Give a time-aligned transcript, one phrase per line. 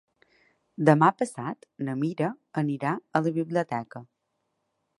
[0.89, 2.29] Demà passat na Mira
[2.63, 4.03] anirà a la biblioteca.